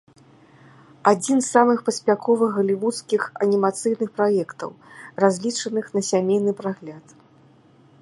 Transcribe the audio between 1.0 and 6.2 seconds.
Адзін з самых паспяховых галівудскіх анімацыйных праектаў, разлічаных на